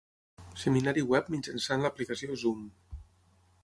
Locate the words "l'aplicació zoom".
1.87-2.69